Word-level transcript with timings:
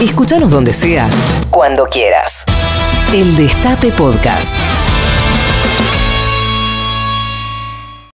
Escúchanos 0.00 0.50
donde 0.52 0.72
sea, 0.72 1.10
cuando 1.50 1.84
quieras. 1.86 2.44
El 3.12 3.36
Destape 3.36 3.90
Podcast. 3.92 4.54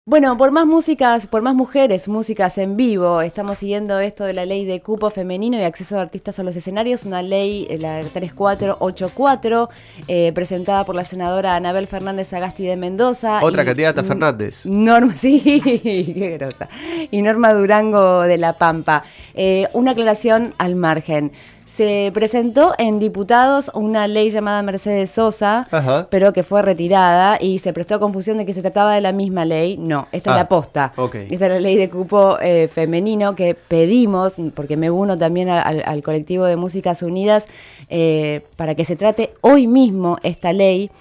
Bueno, 0.07 0.37
por 0.37 0.51
más 0.53 0.67
músicas, 0.67 1.27
por 1.27 1.43
más 1.43 1.55
mujeres, 1.55 2.09
músicas 2.09 2.57
en 2.59 2.77
vivo, 2.77 3.21
estamos 3.23 3.59
siguiendo 3.59 3.99
esto 3.99 4.25
de 4.25 4.33
la 4.33 4.45
ley 4.47 4.65
de 4.65 4.81
cupo 4.81 5.11
femenino 5.11 5.59
y 5.59 5.63
acceso 5.63 5.97
de 5.97 6.03
artistas 6.03 6.39
a 6.39 6.43
los 6.45 6.55
escenarios, 6.55 7.05
una 7.05 7.21
ley, 7.23 7.67
eh, 7.69 7.79
la 7.79 8.01
3484, 8.03 9.69
eh, 10.07 10.31
presentada 10.35 10.85
por 10.85 10.95
la 10.95 11.05
senadora 11.05 11.57
Anabel 11.57 11.87
Fernández 11.89 12.33
Agasti 12.33 12.65
de 12.65 12.77
Mendoza. 12.77 13.41
Otra 13.43 13.63
y- 13.63 13.67
candidata 13.67 14.05
Fernández. 14.05 14.67
Norma, 14.67 15.17
sí, 15.17 15.61
qué 15.65 16.37
grosa. 16.39 16.69
Y 17.11 17.21
Norma 17.23 17.53
Durango 17.53 18.23
de 18.23 18.39
La 18.39 18.57
Pampa. 18.57 19.05
Eh, 19.35 19.69
una 19.73 19.93
aclaración 19.93 20.55
al 20.59 20.77
margen. 20.77 21.33
Se 21.75 22.13
presentó 22.15 22.73
en 22.79 23.01
diputados 23.01 23.69
una 23.75 24.07
ley 24.07 24.31
llamada 24.31 24.63
Mercedes 24.63 25.11
Sosa, 25.11 25.67
Ajá. 25.73 26.07
pero 26.09 26.33
que 26.33 26.45
fue 26.45 26.63
retirada 26.63 27.37
y 27.41 27.59
se 27.59 27.73
prestó 27.73 27.97
a 27.97 27.99
confusión 27.99 28.39
de 28.39 28.47
que 28.47 28.55
se 28.55 28.63
trataba 28.63 28.95
de 28.95 29.01
la 29.01 29.11
misma 29.11 29.45
ley. 29.45 29.77
No, 29.77 30.07
esta 30.13 30.31
es 30.31 30.35
Ah, 30.35 30.39
la 30.39 30.49
posta. 30.49 30.93
ok. 30.97 31.17
Esta 31.31 31.47
es 31.47 31.53
la 31.53 31.59
ley 31.59 31.75
de 31.75 31.91
cupo 31.91 32.39
eh, 32.41 32.69
femenino 32.73 33.35
que 33.35 33.57
pedimos, 33.57 34.35
porque 34.55 34.77
me 34.77 34.89
uno 34.89 35.17
también 35.17 35.49
a- 35.49 35.63
al 35.63 36.03
colectivo 36.05 36.45
de 36.47 36.55
Músicas 36.55 37.03
Unidas, 37.03 37.49
eh, 37.89 38.43
para 38.55 38.77
que 38.77 38.85
se 38.85 38.95
trate 38.95 39.35
hoy 39.41 39.67
mismo 39.67 40.19
esta 40.23 40.53
ley. 40.53 40.93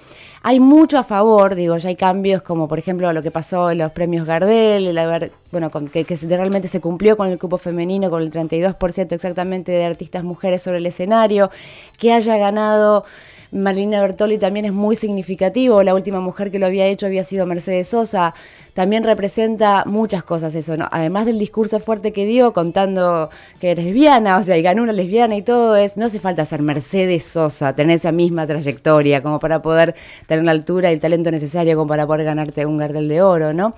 Hay 0.45 0.59
mucho 0.59 0.97
a 0.99 1.05
favor, 1.05 1.55
digo, 1.55 1.77
ya 1.77 1.87
hay 1.87 1.95
cambios 1.95 2.41
como 2.41 2.67
por 2.67 2.77
ejemplo 2.77 3.13
lo 3.13 3.23
que 3.23 3.31
pasó 3.31 3.71
en 3.71 3.77
los 3.77 3.93
premios 3.93 4.27
Gardel, 4.27 4.87
el 4.87 4.97
haber, 4.97 5.31
bueno, 5.53 5.71
con, 5.71 5.87
que, 5.87 6.03
que 6.03 6.17
realmente 6.17 6.67
se 6.67 6.81
cumplió 6.81 7.15
con 7.15 7.29
el 7.29 7.39
cupo 7.39 7.57
femenino, 7.57 8.09
con 8.09 8.21
el 8.21 8.29
32% 8.29 9.13
exactamente 9.13 9.71
de 9.71 9.85
artistas 9.85 10.25
mujeres 10.25 10.61
sobre 10.61 10.79
el 10.79 10.85
escenario, 10.85 11.49
que 11.97 12.11
haya 12.11 12.35
ganado 12.35 13.05
Marlene 13.53 13.99
Bertoli 14.01 14.37
también 14.37 14.65
es 14.65 14.73
muy 14.73 14.95
significativo, 14.95 15.83
la 15.83 15.93
última 15.93 16.19
mujer 16.19 16.51
que 16.51 16.59
lo 16.59 16.65
había 16.65 16.87
hecho 16.87 17.05
había 17.05 17.23
sido 17.23 17.45
Mercedes 17.45 17.87
Sosa, 17.87 18.33
también 18.73 19.03
representa 19.03 19.83
muchas 19.85 20.23
cosas 20.23 20.55
eso, 20.55 20.75
¿no? 20.75 20.87
Además 20.91 21.27
del 21.27 21.37
discurso 21.37 21.79
fuerte 21.79 22.11
que 22.11 22.25
dio 22.25 22.53
contando 22.53 23.29
que 23.59 23.71
es 23.73 23.77
lesbiana, 23.77 24.37
o 24.37 24.43
sea, 24.43 24.57
y 24.57 24.63
ganó 24.63 24.81
una 24.81 24.93
lesbiana 24.93 25.35
y 25.35 25.43
todo, 25.43 25.75
es, 25.75 25.95
no 25.97 26.05
hace 26.07 26.19
falta 26.19 26.43
ser 26.45 26.61
Mercedes 26.63 27.23
Sosa, 27.25 27.75
tener 27.75 27.97
esa 27.97 28.11
misma 28.11 28.47
trayectoria 28.47 29.21
como 29.21 29.39
para 29.39 29.61
poder 29.61 29.93
tener 30.25 30.43
la 30.43 30.51
altura 30.51 30.89
y 30.89 30.95
el 30.95 30.99
talento 30.99 31.29
necesario 31.29 31.75
como 31.75 31.87
para 31.87 32.07
poder 32.07 32.25
ganarte 32.25 32.65
un 32.65 32.77
Gardel 32.77 33.07
de 33.07 33.21
Oro, 33.21 33.53
¿no? 33.53 33.75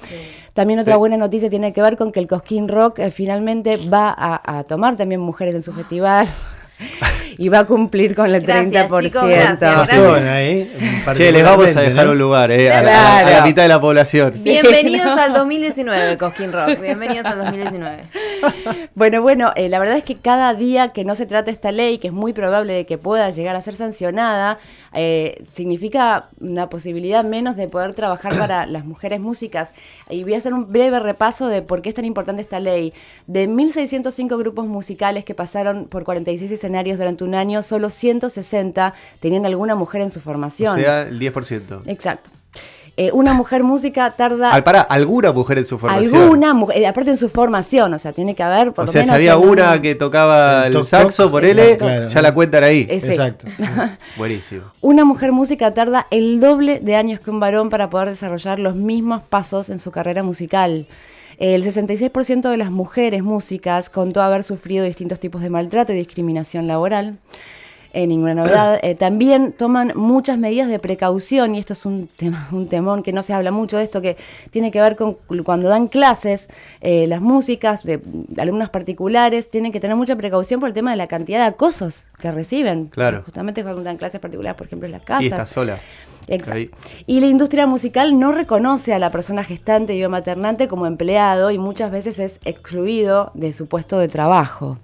También 0.53 0.79
otra 0.79 0.93
Sí. 0.93 0.99
buena 0.99 1.17
noticia 1.17 1.49
tiene 1.49 1.73
que 1.73 1.81
ver 1.81 1.97
con 1.97 2.13
que 2.13 2.21
el 2.21 2.27
Cosquín 2.27 2.69
Rock 2.69 2.99
eh, 2.99 3.11
finalmente 3.11 3.75
va 3.75 4.15
a, 4.17 4.59
a 4.59 4.63
tomar 4.63 4.95
también 4.95 5.19
mujeres 5.19 5.53
en 5.55 5.61
su 5.61 5.73
festival 5.73 6.27
y 7.37 7.49
va 7.49 7.59
a 7.59 7.65
cumplir 7.65 8.15
con 8.15 8.33
el 8.33 8.41
Gracias, 8.41 8.89
30%. 8.89 9.01
chicos, 9.03 9.27
gracias, 9.27 9.59
gracias. 9.59 10.09
Bueno, 10.09 10.31
ahí, 10.31 10.71
Che, 11.13 11.31
les 11.31 11.43
vamos 11.43 11.75
a 11.75 11.81
dejar 11.81 12.05
¿no? 12.05 12.11
un 12.13 12.17
lugar, 12.17 12.51
eh, 12.51 12.71
a, 12.71 12.81
la- 12.81 12.81
a 12.81 12.83
la, 12.83 13.17
a 13.17 13.21
la 13.23 13.29
Claro. 13.29 13.45
mitad 13.45 13.61
de 13.63 13.67
la 13.69 13.81
población. 13.81 14.33
Bienvenidos 14.43 15.07
al 15.19 15.33
2019, 15.33 16.17
Cosquín 16.17 16.51
Rock. 16.51 16.79
Bienvenidos 16.81 17.25
al 17.25 17.39
2019. 17.39 18.03
Bueno, 18.95 19.21
bueno, 19.21 19.51
eh, 19.55 19.67
la 19.69 19.79
verdad 19.79 19.97
es 19.97 20.03
que 20.03 20.15
cada 20.15 20.53
día 20.53 20.89
que 20.89 21.03
no 21.03 21.15
se 21.15 21.25
trate 21.25 21.51
esta 21.51 21.71
ley, 21.71 21.97
que 21.97 22.07
es 22.07 22.13
muy 22.13 22.31
probable 22.33 22.73
de 22.73 22.85
que 22.85 22.97
pueda 22.97 23.29
llegar 23.29 23.55
a 23.55 23.61
ser 23.61 23.75
sancionada, 23.75 24.57
eh, 24.95 25.43
significa 25.53 26.29
una 26.39 26.69
posibilidad 26.69 27.23
menos 27.23 27.55
de 27.55 27.67
poder 27.67 27.93
trabajar 27.93 28.37
para 28.39 28.65
las 28.65 28.85
mujeres 28.85 29.19
músicas. 29.19 29.73
Y 30.09 30.23
voy 30.23 30.33
a 30.33 30.37
hacer 30.37 30.53
un 30.53 30.71
breve 30.71 30.99
repaso 30.99 31.47
de 31.47 31.61
por 31.61 31.81
qué 31.81 31.89
es 31.89 31.95
tan 31.95 32.05
importante 32.05 32.41
esta 32.41 32.59
ley. 32.59 32.93
De 33.27 33.47
1.605 33.49 34.37
grupos 34.37 34.65
musicales 34.65 35.25
que 35.25 35.35
pasaron 35.35 35.85
por 35.85 36.03
46 36.03 36.51
escenarios 36.51 36.97
durante 36.97 37.23
un 37.23 37.35
año, 37.35 37.61
solo 37.61 37.89
160 37.89 38.93
tenían 39.19 39.45
alguna 39.45 39.75
mujer 39.75 40.01
en 40.01 40.09
su 40.09 40.19
O 40.19 40.23
formación. 40.23 40.79
sea, 40.79 41.03
el 41.03 41.19
10%. 41.19 41.83
Exacto. 41.85 42.29
Eh, 42.97 43.11
una 43.11 43.33
mujer 43.33 43.61
música 43.61 44.11
tarda... 44.11 44.51
Al 44.51 44.63
para, 44.63 44.79
alguna 44.79 45.33
mujer 45.33 45.57
en 45.57 45.65
su 45.65 45.77
formación. 45.77 46.15
Alguna 46.15 46.53
mujer, 46.53 46.77
eh, 46.77 46.87
aparte 46.87 47.09
en 47.09 47.17
su 47.17 47.27
formación, 47.27 47.93
o 47.93 47.99
sea, 47.99 48.13
tiene 48.13 48.35
que 48.35 48.43
haber 48.43 48.71
por 48.71 48.83
O 48.83 48.85
lo 48.85 48.91
sea, 48.91 49.01
si 49.03 49.07
menos 49.07 49.15
había 49.15 49.33
en 49.33 49.39
un- 49.39 49.49
una 49.49 49.81
que 49.81 49.95
tocaba 49.95 50.61
El 50.61 50.67
el, 50.67 50.73
toc, 50.73 50.83
saxo, 50.83 51.23
toc, 51.23 51.31
por 51.31 51.41
claro. 51.43 52.07
ya 52.07 52.21
la 52.21 52.33
cuentan 52.33 52.63
ahí. 52.63 52.87
Ese. 52.89 53.09
Exacto. 53.09 53.47
Buenísimo. 54.17 54.63
Una 54.79 55.03
mujer 55.03 55.33
música 55.33 55.73
tarda 55.73 56.07
el 56.09 56.39
doble 56.39 56.79
de 56.79 56.95
años 56.95 57.19
que 57.19 57.31
un 57.31 57.41
varón 57.41 57.69
para 57.69 57.89
poder 57.89 58.09
desarrollar 58.09 58.59
los 58.59 58.75
mismos 58.75 59.23
pasos 59.23 59.69
en 59.69 59.79
su 59.79 59.91
carrera 59.91 60.23
musical. 60.23 60.87
El 61.37 61.65
66% 61.65 62.49
de 62.49 62.57
las 62.57 62.71
mujeres 62.71 63.23
músicas 63.23 63.89
contó 63.89 64.21
haber 64.21 64.43
sufrido 64.43 64.85
distintos 64.85 65.19
tipos 65.19 65.41
de 65.41 65.49
maltrato 65.49 65.91
y 65.91 65.97
discriminación 65.97 66.65
laboral. 66.65 67.17
Eh, 67.95 68.07
ninguna 68.07 68.33
novedad. 68.33 68.77
Eh, 68.83 68.93
también 68.93 69.53
toman 69.53 69.93
muchas 69.95 70.37
medidas 70.37 70.67
de 70.67 70.79
precaución, 70.79 71.55
y 71.55 71.59
esto 71.59 71.71
es 71.71 71.85
un, 71.85 72.09
tema, 72.09 72.49
un 72.51 72.67
temón 72.67 73.03
que 73.03 73.13
no 73.13 73.23
se 73.23 73.31
habla 73.31 73.51
mucho 73.51 73.77
de 73.77 73.85
esto, 73.85 74.01
que 74.01 74.17
tiene 74.51 74.69
que 74.69 74.81
ver 74.81 74.97
con 74.97 75.13
cuando 75.45 75.69
dan 75.69 75.87
clases, 75.87 76.49
eh, 76.81 77.07
las 77.07 77.21
músicas 77.21 77.83
de 77.83 78.01
alumnos 78.37 78.69
particulares 78.69 79.49
tienen 79.49 79.71
que 79.71 79.79
tener 79.79 79.95
mucha 79.95 80.17
precaución 80.17 80.59
por 80.59 80.67
el 80.67 80.75
tema 80.75 80.91
de 80.91 80.97
la 80.97 81.07
cantidad 81.07 81.39
de 81.39 81.45
acosos 81.45 82.03
que 82.19 82.33
reciben. 82.33 82.87
Claro. 82.87 83.21
Justamente 83.23 83.63
cuando 83.63 83.81
dan 83.81 83.95
clases 83.95 84.19
particulares, 84.19 84.57
por 84.57 84.67
ejemplo, 84.67 84.87
en 84.87 84.91
las 84.91 85.03
casas. 85.03 85.23
Y 85.23 85.27
está 85.27 85.45
sola. 85.45 85.77
Exacto. 86.27 86.57
Ahí. 86.57 86.71
Y 87.07 87.21
la 87.21 87.27
industria 87.27 87.65
musical 87.65 88.19
no 88.19 88.33
reconoce 88.33 88.93
a 88.93 88.99
la 88.99 89.09
persona 89.09 89.45
gestante 89.45 89.95
y 89.95 90.03
o 90.03 90.09
maternante 90.09 90.67
como 90.67 90.85
empleado 90.85 91.49
y 91.49 91.57
muchas 91.57 91.91
veces 91.91 92.19
es 92.19 92.41
excluido 92.43 93.31
de 93.35 93.53
su 93.53 93.67
puesto 93.67 93.99
de 93.99 94.09
trabajo. 94.09 94.77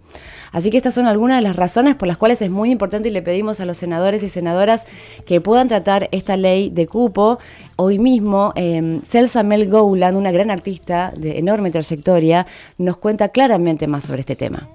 Así 0.52 0.70
que 0.70 0.78
estas 0.78 0.94
son 0.94 1.08
algunas 1.08 1.38
de 1.38 1.44
las 1.44 1.56
razones 1.56 1.96
por 1.96 2.08
las 2.08 2.18
cuales 2.18 2.42
es 2.42 2.50
muy 2.50 2.72
importante 2.72 3.10
y 3.10 3.12
le 3.12 3.22
pedimos 3.22 3.60
a 3.60 3.66
los 3.66 3.78
senadores 3.78 4.22
y 4.24 4.30
senadoras 4.30 4.86
que 5.26 5.40
puedan 5.40 5.68
tratar 5.68 6.10
esta 6.12 6.36
ley 6.36 6.70
de 6.70 6.88
cupo. 6.88 7.40
Hoy 7.78 8.00
mismo, 8.00 8.54
eh, 8.56 9.00
Celsa 9.08 9.44
Mel 9.44 9.70
Gowland, 9.70 10.18
una 10.18 10.32
gran 10.32 10.52
artista 10.52 11.14
de 11.16 11.40
enorme 11.40 11.72
trayectoria, 11.72 12.46
nos 12.78 12.98
cuenta 12.98 13.30
claramente 13.30 13.88
más 13.88 14.04
sobre 14.04 14.22
este 14.22 14.36
tema. 14.36 14.68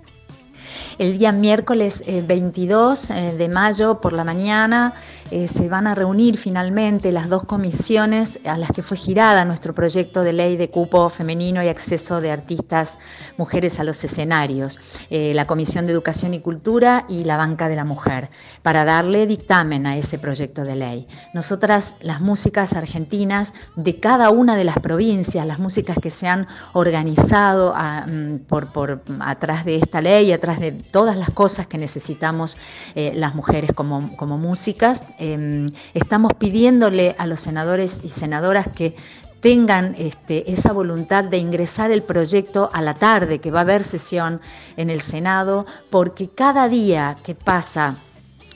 El 0.98 1.18
día 1.18 1.30
miércoles 1.30 2.02
eh, 2.06 2.24
22 2.26 3.10
eh, 3.10 3.34
de 3.36 3.48
mayo 3.50 4.00
por 4.00 4.14
la 4.14 4.24
mañana 4.24 4.94
eh, 5.32 5.48
se 5.48 5.68
van 5.68 5.88
a 5.88 5.94
reunir 5.96 6.38
finalmente 6.38 7.10
las 7.10 7.28
dos 7.28 7.42
comisiones 7.44 8.38
a 8.44 8.56
las 8.56 8.70
que 8.70 8.84
fue 8.84 8.96
girada 8.96 9.44
nuestro 9.44 9.74
proyecto 9.74 10.22
de 10.22 10.32
ley 10.32 10.56
de 10.56 10.70
cupo 10.70 11.08
femenino 11.08 11.64
y 11.64 11.68
acceso 11.68 12.20
de 12.20 12.30
artistas 12.30 13.00
mujeres 13.36 13.80
a 13.80 13.84
los 13.84 14.04
escenarios, 14.04 14.78
eh, 15.10 15.32
la 15.34 15.46
Comisión 15.46 15.84
de 15.84 15.92
Educación 15.92 16.32
y 16.32 16.40
Cultura 16.40 17.06
y 17.08 17.24
la 17.24 17.36
Banca 17.36 17.68
de 17.68 17.74
la 17.74 17.84
Mujer, 17.84 18.30
para 18.62 18.84
darle 18.84 19.26
dictamen 19.26 19.86
a 19.86 19.96
ese 19.96 20.16
proyecto 20.20 20.62
de 20.62 20.76
ley. 20.76 21.08
Nosotras, 21.34 21.96
las 22.00 22.20
músicas 22.20 22.74
argentinas 22.74 23.52
de 23.74 23.98
cada 23.98 24.30
una 24.30 24.54
de 24.54 24.64
las 24.64 24.78
provincias, 24.78 25.44
las 25.44 25.58
músicas 25.58 25.98
que 26.00 26.12
se 26.12 26.28
han 26.28 26.46
organizado 26.72 27.74
a, 27.74 28.06
mm, 28.06 28.44
por, 28.46 28.72
por 28.72 29.02
atrás 29.18 29.64
de 29.64 29.74
esta 29.74 30.00
ley, 30.00 30.30
atrás 30.30 30.60
de 30.60 30.78
todas 30.90 31.16
las 31.16 31.30
cosas 31.30 31.66
que 31.66 31.78
necesitamos 31.78 32.56
eh, 32.94 33.12
las 33.14 33.34
mujeres 33.34 33.72
como, 33.74 34.16
como 34.16 34.38
músicas, 34.38 35.02
eh, 35.18 35.70
estamos 35.94 36.32
pidiéndole 36.34 37.14
a 37.18 37.26
los 37.26 37.40
senadores 37.40 38.00
y 38.02 38.08
senadoras 38.08 38.68
que 38.68 38.96
tengan 39.40 39.94
este, 39.98 40.50
esa 40.50 40.72
voluntad 40.72 41.24
de 41.24 41.38
ingresar 41.38 41.90
el 41.90 42.02
proyecto 42.02 42.70
a 42.72 42.82
la 42.82 42.94
tarde, 42.94 43.38
que 43.38 43.50
va 43.50 43.60
a 43.60 43.62
haber 43.62 43.84
sesión 43.84 44.40
en 44.76 44.90
el 44.90 45.02
Senado, 45.02 45.66
porque 45.90 46.28
cada 46.28 46.68
día 46.68 47.18
que 47.22 47.34
pasa 47.34 47.96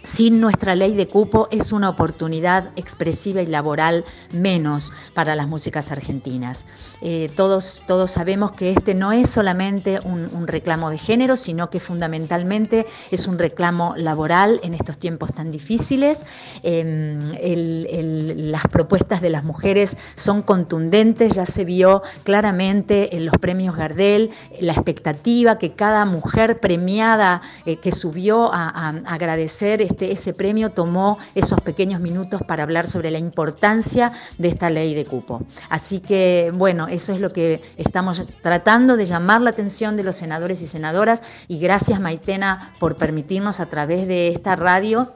sin 0.03 0.41
nuestra 0.41 0.75
ley 0.75 0.95
de 0.95 1.09
cupo 1.09 1.49
es 1.51 1.73
una 1.73 1.89
oportunidad 1.89 2.71
expresiva 2.77 3.43
y 3.43 3.47
laboral 3.47 4.05
menos 4.33 4.93
para 5.15 5.35
las 5.35 5.47
músicas 5.47 5.93
argentinas. 5.93 6.65
Eh, 7.03 7.31
todos, 7.37 7.83
todos 7.87 8.11
sabemos 8.11 8.53
que 8.53 8.71
este 8.71 8.95
no 8.95 9.13
es 9.13 9.31
solamente 9.31 10.01
un, 10.05 10.31
reclamo 10.47 10.91
de 10.91 10.99
género, 10.99 11.37
sino 11.37 11.71
que 11.71 11.81
fundamentalmente 11.81 12.87
es 13.11 13.27
un 13.27 13.39
reclamo 13.39 13.95
laboral 13.97 14.59
en 14.63 14.75
estos 14.75 14.97
tiempos 14.97 15.33
tan 15.33 15.53
difíciles. 15.53 16.25
El, 16.63 18.51
las 18.51 18.63
propuestas 18.69 19.21
de 19.21 19.31
las 19.31 19.45
mujeres 19.45 19.97
son 20.17 20.43
contundentes, 20.43 21.35
ya 21.35 21.47
se 21.47 21.65
vio 21.65 22.03
claramente 22.25 23.17
en 23.17 23.27
los 23.27 23.35
premios 23.39 23.77
Gardel, 23.77 24.31
la 24.61 24.73
expectativa 24.73 25.59
que 25.59 25.73
cada 25.73 26.05
mujer 26.05 26.59
premiada 26.59 27.43
eh, 27.67 27.77
que 27.77 27.93
subió 27.93 28.53
a 28.53 28.89
agradecer 29.07 29.90
este, 29.91 30.13
ese 30.13 30.33
premio 30.33 30.71
tomó 30.71 31.19
esos 31.35 31.61
pequeños 31.61 32.01
minutos 32.01 32.41
para 32.47 32.63
hablar 32.63 32.89
sobre 32.89 33.11
la 33.11 33.19
importancia 33.19 34.13
de 34.39 34.49
esta 34.49 34.71
ley 34.71 34.95
de 34.95 35.05
cupo. 35.05 35.43
Así 35.69 36.01
que, 36.01 36.53
bueno, 36.55 36.89
eso 36.89 37.13
es 37.13 37.21
lo 37.21 37.33
que 37.33 37.63
estamos 37.77 38.23
tratando 38.43 38.97
de 38.97 39.07
llamar 39.07 39.41
la 39.41 39.51
atención 39.51 39.97
de 39.97 40.05
los 40.05 40.17
senadores 40.17 40.63
y 40.63 40.67
senadoras 40.67 41.23
y 41.49 41.59
gracias 41.59 42.01
Maitena 42.01 42.75
por 42.79 42.97
permitirnos 42.97 43.61
a 43.61 43.67
través 43.67 44.07
de 44.07 44.29
esta 44.29 44.57
radio 44.57 45.13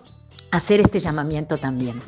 hacer 0.50 0.81
este 0.81 1.00
llamamiento 1.00 1.59
también. 1.59 2.03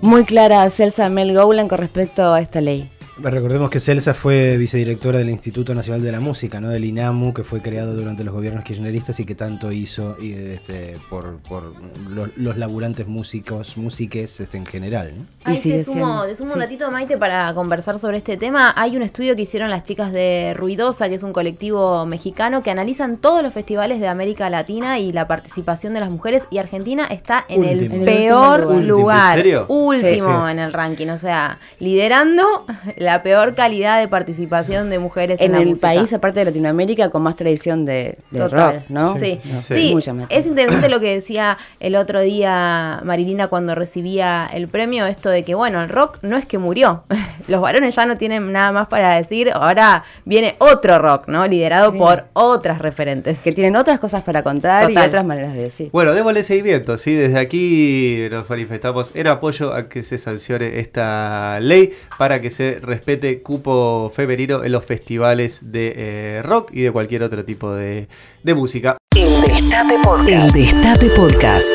Muy 0.00 0.24
clara 0.24 0.68
Celsa 0.70 1.08
Mel 1.08 1.34
Gowland 1.34 1.68
con 1.68 1.78
respecto 1.78 2.32
a 2.32 2.40
esta 2.40 2.60
ley. 2.60 2.90
Recordemos 3.22 3.68
que 3.70 3.80
Celsa 3.80 4.14
fue 4.14 4.56
vicedirectora 4.56 5.18
del 5.18 5.28
Instituto 5.28 5.74
Nacional 5.74 6.02
de 6.02 6.10
la 6.12 6.20
Música, 6.20 6.60
¿no? 6.60 6.70
del 6.70 6.84
INAMU, 6.84 7.34
que 7.34 7.42
fue 7.44 7.60
creado 7.60 7.94
durante 7.94 8.24
los 8.24 8.32
gobiernos 8.34 8.64
kirchneristas 8.64 9.20
y 9.20 9.24
que 9.26 9.34
tanto 9.34 9.72
hizo 9.72 10.16
y, 10.20 10.32
este, 10.32 10.96
por, 11.10 11.38
por 11.40 11.74
los, 12.08 12.30
los 12.36 12.56
laburantes 12.56 13.06
músicos, 13.06 13.76
músiques 13.76 14.40
este, 14.40 14.56
en 14.56 14.64
general. 14.64 15.12
¿no? 15.18 15.26
Ay, 15.44 15.58
te 15.60 15.84
sumo, 15.84 16.24
te 16.24 16.34
sumo 16.34 16.50
Sí. 16.50 16.54
un 16.54 16.60
ratito, 16.60 16.90
Maite, 16.90 17.18
para 17.18 17.52
conversar 17.54 17.98
sobre 17.98 18.16
este 18.16 18.36
tema. 18.36 18.72
Hay 18.76 18.96
un 18.96 19.02
estudio 19.02 19.36
que 19.36 19.42
hicieron 19.42 19.70
las 19.70 19.84
chicas 19.84 20.12
de 20.12 20.54
Ruidosa, 20.56 21.08
que 21.08 21.14
es 21.16 21.22
un 21.22 21.32
colectivo 21.32 22.06
mexicano, 22.06 22.62
que 22.62 22.70
analizan 22.70 23.18
todos 23.18 23.42
los 23.42 23.52
festivales 23.52 24.00
de 24.00 24.08
América 24.08 24.48
Latina 24.50 24.98
y 24.98 25.12
la 25.12 25.26
participación 25.28 25.94
de 25.94 26.00
las 26.00 26.10
mujeres. 26.10 26.44
Y 26.50 26.58
Argentina 26.58 27.06
está 27.06 27.44
en 27.48 27.64
el 27.64 27.78
Último. 27.80 27.94
En 27.96 28.00
el 28.00 28.06
peor 28.06 28.60
último 28.66 28.80
lugar. 28.80 28.86
lugar. 28.88 29.36
¿En 29.38 29.42
serio? 29.44 29.66
Último 29.68 30.10
Sí, 30.10 30.20
sí. 30.20 30.50
en 30.52 30.58
el 30.58 30.72
ranking. 30.72 31.08
O 31.08 31.18
sea, 31.18 31.58
liderando 31.78 32.66
la 32.96 33.09
peor 33.22 33.54
calidad 33.54 33.98
de 34.00 34.08
participación 34.08 34.90
de 34.90 34.98
mujeres 34.98 35.40
en, 35.40 35.46
En 35.46 35.52
la 35.52 35.58
el 35.62 35.68
música. 35.70 35.88
país, 35.88 36.12
aparte 36.12 36.40
de 36.40 36.44
Latinoamérica, 36.46 37.10
con 37.10 37.22
más 37.22 37.36
tradición 37.36 37.84
de, 37.84 38.18
de 38.30 38.38
Total. 38.38 38.74
rock, 38.76 38.82
¿no? 38.88 39.14
Sí, 39.16 39.38
sí. 39.62 39.94
es 40.28 40.46
interesante 40.46 40.88
lo 40.88 41.00
que 41.00 41.14
decía 41.14 41.58
el 41.80 41.96
otro 41.96 42.20
día 42.20 43.00
Marilina 43.04 43.48
cuando 43.48 43.74
recibía 43.74 44.48
el 44.52 44.68
premio, 44.68 45.06
esto 45.06 45.30
de 45.30 45.44
que, 45.44 45.54
bueno, 45.54 45.82
el 45.82 45.88
rock 45.88 46.18
no 46.22 46.36
es 46.36 46.46
que 46.46 46.58
murió. 46.58 47.04
Los 47.48 47.60
varones 47.60 47.94
ya 47.96 48.06
no 48.06 48.16
tienen 48.16 48.52
nada 48.52 48.70
más 48.72 48.88
para 48.88 49.16
decir, 49.16 49.50
ahora 49.52 50.04
viene 50.24 50.54
otro 50.58 50.98
rock, 50.98 51.26
¿no? 51.28 51.46
Liderado 51.46 51.90
Sí. 51.92 51.98
por 51.98 52.26
otras 52.34 52.78
referentes. 52.78 53.38
Que 53.38 53.52
tienen 53.52 53.74
otras 53.76 53.98
cosas 53.98 54.22
para 54.22 54.42
contar 54.42 54.86
Total. 54.86 55.04
y 55.04 55.08
otras 55.08 55.24
maneras 55.24 55.54
de 55.54 55.62
decir. 55.62 55.90
Bueno, 55.92 56.12
démosle 56.12 56.44
seguimiento, 56.44 56.96
¿sí? 56.98 57.14
Desde 57.14 57.38
aquí 57.38 58.28
nos 58.30 58.48
manifestamos 58.48 59.10
en 59.14 59.26
apoyo 59.26 59.72
a 59.74 59.88
que 59.88 60.02
se 60.02 60.18
sancione 60.18 60.78
esta 60.78 61.58
ley 61.60 61.92
para 62.18 62.40
que 62.40 62.50
se 62.50 62.78
respete 62.80 62.99
cupo 63.42 64.10
femenino 64.14 64.64
en 64.64 64.72
los 64.72 64.84
festivales 64.84 65.72
de 65.72 65.92
eh, 65.96 66.42
rock 66.42 66.70
y 66.72 66.82
de 66.82 66.92
cualquier 66.92 67.22
otro 67.22 67.44
tipo 67.44 67.72
de, 67.72 68.08
de 68.42 68.54
música. 68.54 68.96
El 69.16 69.40
Destape 69.42 69.98
Podcast. 70.02 70.56
El 70.56 70.62
Destape 70.64 71.06
Podcast. 71.10 71.68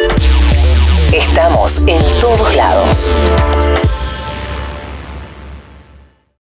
Estamos 1.13 1.79
en 1.87 2.01
todos 2.19 2.55
lados. 2.55 3.11